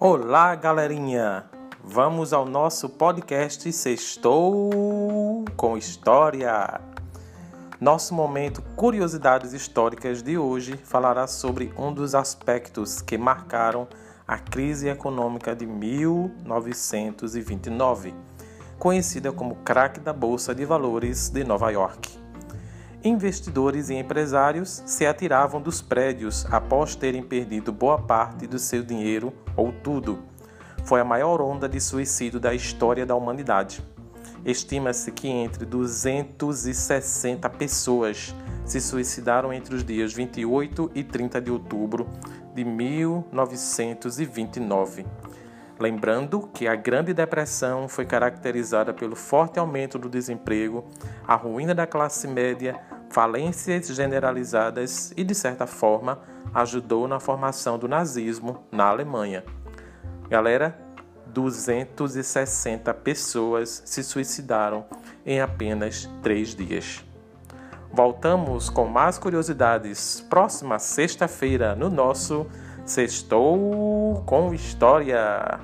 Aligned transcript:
Olá, 0.00 0.54
galerinha! 0.54 1.46
Vamos 1.82 2.32
ao 2.32 2.44
nosso 2.44 2.88
podcast 2.88 3.72
Sextou 3.72 5.44
com 5.56 5.76
História. 5.76 6.80
Nosso 7.80 8.14
momento 8.14 8.62
Curiosidades 8.76 9.52
Históricas 9.52 10.22
de 10.22 10.38
hoje 10.38 10.76
falará 10.76 11.26
sobre 11.26 11.74
um 11.76 11.92
dos 11.92 12.14
aspectos 12.14 13.02
que 13.02 13.18
marcaram 13.18 13.88
a 14.24 14.38
crise 14.38 14.88
econômica 14.88 15.52
de 15.52 15.66
1929, 15.66 18.14
conhecida 18.78 19.32
como 19.32 19.56
craque 19.64 19.98
da 19.98 20.12
Bolsa 20.12 20.54
de 20.54 20.64
Valores 20.64 21.28
de 21.28 21.42
Nova 21.42 21.72
York. 21.72 22.27
Investidores 23.04 23.90
e 23.90 23.94
empresários 23.94 24.82
se 24.84 25.06
atiravam 25.06 25.62
dos 25.62 25.80
prédios 25.80 26.44
após 26.50 26.96
terem 26.96 27.22
perdido 27.22 27.72
boa 27.72 27.96
parte 27.96 28.44
do 28.44 28.58
seu 28.58 28.82
dinheiro 28.82 29.32
ou 29.56 29.70
tudo. 29.70 30.18
Foi 30.84 31.00
a 31.00 31.04
maior 31.04 31.40
onda 31.40 31.68
de 31.68 31.80
suicídio 31.80 32.40
da 32.40 32.52
história 32.52 33.06
da 33.06 33.14
humanidade. 33.14 33.80
Estima-se 34.44 35.12
que 35.12 35.28
entre 35.28 35.64
260 35.64 37.48
pessoas 37.50 38.34
se 38.64 38.80
suicidaram 38.80 39.52
entre 39.52 39.76
os 39.76 39.84
dias 39.84 40.12
28 40.12 40.90
e 40.92 41.04
30 41.04 41.40
de 41.40 41.52
outubro 41.52 42.08
de 42.52 42.64
1929. 42.64 45.06
Lembrando 45.78 46.48
que 46.52 46.66
a 46.66 46.74
Grande 46.74 47.14
Depressão 47.14 47.88
foi 47.88 48.04
caracterizada 48.04 48.92
pelo 48.92 49.14
forte 49.14 49.60
aumento 49.60 49.96
do 49.96 50.08
desemprego, 50.08 50.84
a 51.26 51.36
ruína 51.36 51.72
da 51.72 51.86
classe 51.86 52.26
média, 52.26 52.80
falências 53.10 53.86
generalizadas 53.86 55.12
e, 55.16 55.22
de 55.22 55.34
certa 55.34 55.68
forma, 55.68 56.20
ajudou 56.52 57.06
na 57.06 57.20
formação 57.20 57.78
do 57.78 57.86
nazismo 57.86 58.64
na 58.72 58.86
Alemanha. 58.86 59.44
Galera, 60.28 60.76
260 61.26 62.92
pessoas 62.94 63.82
se 63.84 64.02
suicidaram 64.02 64.84
em 65.24 65.40
apenas 65.40 66.10
três 66.22 66.56
dias. 66.56 67.04
Voltamos 67.92 68.68
com 68.68 68.86
mais 68.86 69.16
curiosidades 69.16 70.20
próxima 70.28 70.78
sexta-feira 70.78 71.74
no 71.74 71.88
nosso 71.88 72.46
Sextou 72.88 74.22
com 74.24 74.54
História. 74.54 75.60